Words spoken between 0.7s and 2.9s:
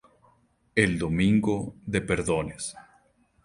El Domingo de perdones.